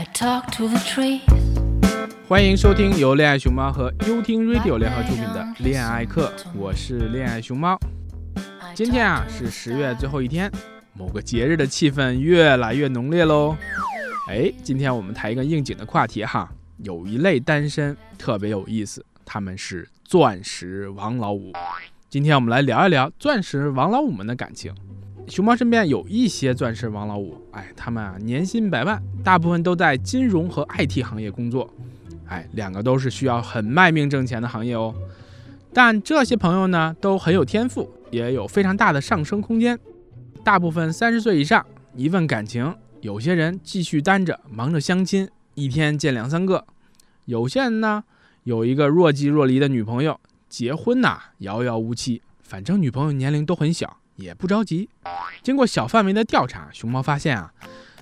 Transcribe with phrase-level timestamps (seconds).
[0.00, 1.20] I talk to the trees.
[2.26, 7.78] 欢迎收听由恋爱熊猫和优听 Radio 联合出品的恋爱课，我是恋爱熊猫。
[8.74, 10.50] 今天啊是十月最后一天，
[10.94, 13.54] 某个节日的气氛越来越浓烈喽。
[14.26, 21.52] 哎，今天我们谈一个应景的话题哈，有一类单身特别有意思，他们是钻石王老五。
[22.08, 24.74] 今天我们来聊一聊钻石王老五们的感情。
[25.30, 31.72] 熊猫身边有一些钻石王老五，哎，他们啊年薪百万，大部分都在金融和 IT 行业工作，
[32.26, 34.92] 哎，两个都是需要很卖命挣钱的行业哦。
[35.72, 39.78] 但这些朋友呢都很有天赋，也有非常大的上升空间。
[40.42, 46.64] 大部分三十岁以上，一份感情，有些人继续单着，忙着相亲，一天见两三个；
[47.26, 48.02] 有些人呢
[48.42, 53.98] 有一个若即若离的女朋友，结婚呐遥遥无期，反正女朋友年龄都很小。
[54.20, 54.88] 也不着急。
[55.42, 57.52] 经过小范围的调查，熊猫发现啊，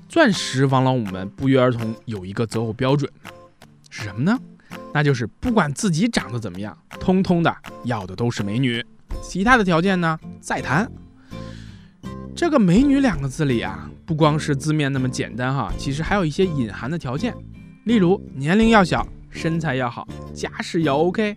[0.09, 3.11] 钻石王老五们不约而同有一个择偶标准，
[3.91, 4.39] 是什么呢？
[4.93, 8.85] 那就是不管自己长得怎么样，通通的要的都是美女，
[9.23, 10.91] 其他的条件呢再谈。
[12.37, 17.35] 这个“美女”两个字里啊，不光是字面那么简单哈，其实还有一些隐含的条件，
[17.85, 21.37] 例如年龄要小，身材要好，家世要 OK，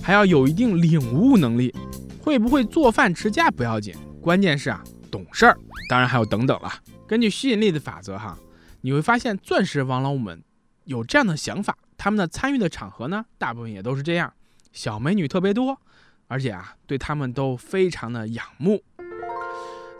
[0.00, 1.74] 还要有一定领悟能力，
[2.20, 3.94] 会不会做饭持家不要紧。
[4.20, 5.56] 关键是啊，懂事儿，
[5.88, 6.70] 当然还有等等了。
[7.06, 8.38] 根据吸引力的法则哈，
[8.82, 10.42] 你会发现钻石王老五们
[10.84, 14.32] 有这样的想法，他们的参与的场合呢，大部分也都是这样，
[14.72, 15.80] 小美女特别多，
[16.26, 18.82] 而且啊，对他们都非常的仰慕。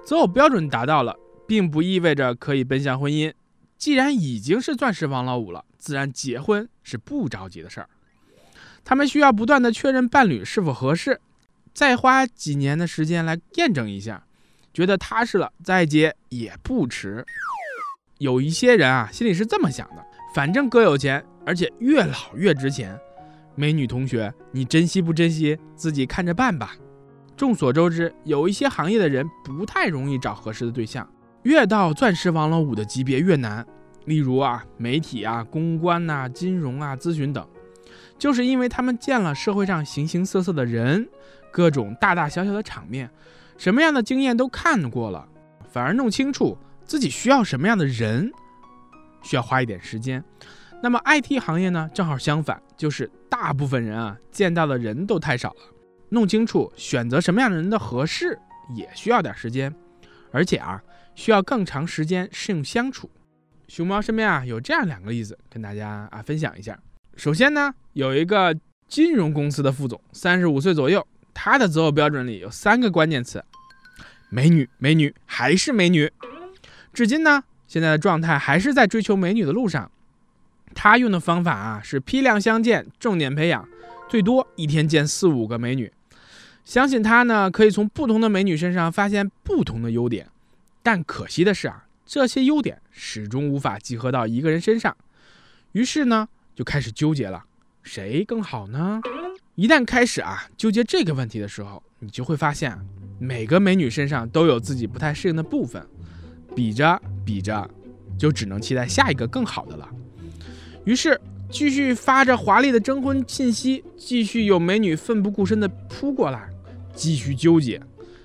[0.05, 3.33] 择偶标准达到了，并不意味着可以奔向婚姻。
[3.79, 7.89] 既然已经是钻石王老五了，自然结婚是不着急的事儿。
[8.85, 11.21] 他们需要不断的确认伴侣是否合适。
[11.79, 14.25] 再花几年的时间来验证一下，
[14.75, 17.25] 觉得踏实了再结也不迟。
[18.19, 20.05] 有一些人啊，心里是这么想的：
[20.35, 22.99] 反正哥有钱，而且越老越值钱。
[23.55, 26.75] 美女同学，你珍惜不珍惜，自己看着办吧。
[27.37, 31.09] 众所周知，有一些行业的人不太容易找合适的对象，
[31.45, 33.65] 越到钻石王老五的级别越难。
[34.05, 37.49] 例如啊，媒体啊、公关呐、金融啊、咨询等，
[38.19, 41.09] 就是因为他们见了社会上形形色色的人。
[41.51, 43.11] 各种大大小小的场面，
[43.57, 45.27] 什么样的经验都看过了，
[45.73, 48.31] 反而弄清楚自己需要什么样的人，
[49.23, 50.23] 需要花一点时间。
[50.83, 55.61] 那么 IT 行业呢，正好相反，就是大部分人啊见到的人都太少了，
[56.11, 58.39] 弄清楚选择什么样的人的合适
[58.77, 59.75] 也需要点时间，
[60.31, 60.81] 而且啊
[61.15, 63.11] 需要更长时间适应相处。
[63.69, 66.79] 熊猫身边啊有这样两个例子跟大家啊分享一下。
[67.19, 68.57] 首先呢，有一个
[68.87, 71.05] 金融公司的副总，三十五岁左右。
[71.35, 73.45] 他的择偶标准里有三个关键词：
[74.31, 76.13] 美女、美女还是美女。
[76.93, 79.91] 至今呢，现在的状态还是在追求美女的路上。
[80.77, 83.69] 他用的方法啊是批量相见，重点培养，
[84.09, 85.93] 最多一天见四五个美女。
[86.65, 90.29] 相信他呢，可以从不同的美女身上发现不同的优点。
[90.85, 94.97] 但可惜的是啊，这些优点始终无法集合到一个人身上。
[95.73, 96.29] 于是呢，
[96.59, 97.41] 就开始纠结了，
[97.85, 99.01] 谁更好呢？
[99.55, 102.77] 一旦开始啊纠结这个问题的时候，你就会发现，
[103.21, 105.81] 每个美女身上都有自己不太适应的部分，
[106.57, 107.71] 比着比着，
[108.19, 109.89] 就只能期待下一个更好的了。
[110.85, 116.49] 于是继续发着华丽的征婚信息，继续有美女奋不顾身的扑过来，
[116.93, 117.81] 继续纠结，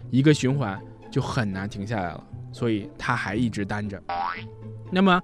[0.09, 2.23] 一个循环就很难停下来了。
[2.51, 4.01] 所以他还一直单着。
[4.91, 5.21] 那么，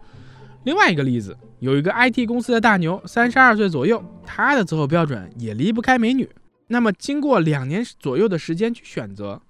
[0.64, 1.38] 另外一个例子。
[1.60, 6.30] 有一个 IT 公司的大牛，三十二岁左右，他的择偶标准也离不开美女。
[6.68, 9.42] 那么经过两年左右的时间去选择，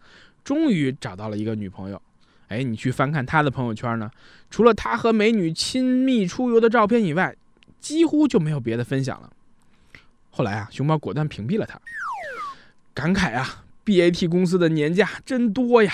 [0.43, 2.01] 终于找到了一个女朋友。
[2.47, 4.09] 哎，你去翻看他的朋友圈呢，
[4.49, 7.35] 除了他和美女亲密出游的照片以外，
[7.79, 9.31] 几乎就没有别的分享了。
[10.31, 11.79] 后来啊，熊猫果断屏蔽了他，
[12.95, 15.93] 感慨啊，BAT 公司的年假真多呀。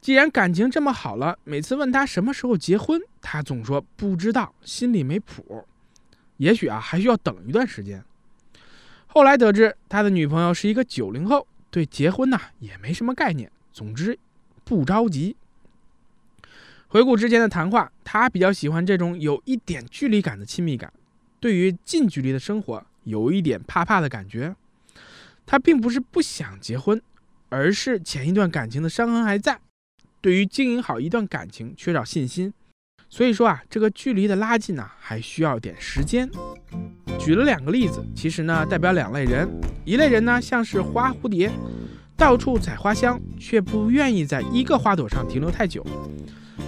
[0.00, 5.66] 既然感情这么好了，每次问他什么时候结婚，他总说不知道，心里没谱。
[6.38, 8.02] 也许啊，还需要等一段时间。
[9.06, 13.52] 后来得知他的女朋友是一个九零后，对结婚呐也没什么概念。
[13.72, 14.18] 总之，
[14.64, 15.36] 不着急。
[16.88, 20.90] 回顾之前的谈话，他比较喜欢这种有一点距离感的亲密感，
[21.38, 24.56] 对于近距离的生活有一点怕怕的感觉。
[25.44, 27.00] 他并不是不想结婚，
[27.50, 29.60] 而是前一段感情的伤痕还在。
[30.20, 32.52] 对于经营好一段感情缺少信心，
[33.08, 36.28] 所以说啊，这个距离的拉近呢，还需要点时间。
[37.18, 39.48] 举了两个例子，其实呢代表两类人，
[39.84, 41.50] 一类人呢像是花蝴蝶，
[42.16, 45.82] 到处采花香，却不愿意在一个花朵上停留太久；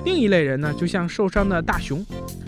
[0.05, 2.05] 另一类人呢，就像受伤的大熊，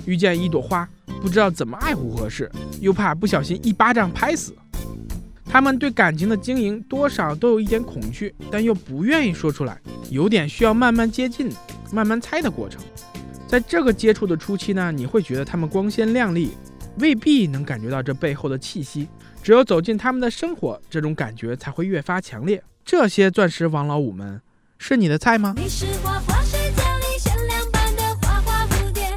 [0.06, 0.88] 遇见一朵花，
[1.20, 4.56] 不知道怎么爱护合适，又怕不小心一巴掌拍死。
[5.54, 9.80] 他们对感情的经营多少都有一点恐惧，但又不愿意说出来，
[10.10, 11.48] 有点需要慢慢接近、
[11.92, 12.82] 慢慢猜的过程。
[13.46, 16.50] 在这个接触的初期呢，你会觉得他们光鲜亮丽，
[16.98, 19.08] 未必能感觉到这背后的气息。
[19.44, 22.60] 只有走进他们的生活，这种感觉才会越发强烈。
[22.84, 24.40] 这些钻石王老五们，
[24.78, 25.54] 是你的菜吗？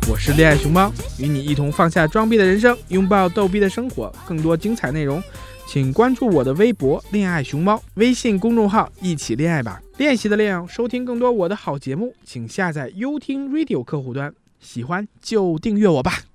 [0.07, 4.13] 我是恋爱熊猫，与你一同放下装逼的人生，拥抱逗逼的生活。
[4.27, 5.21] 更多精彩内容，
[5.67, 9.81] 请关注我的微博“恋爱熊猫”微信公众号，一起恋爱吧！
[9.97, 14.33] 练习的练，收听更多我的好节目，请下载优听 Radio 客户端。
[14.61, 16.19] 喜欢就订阅我吧。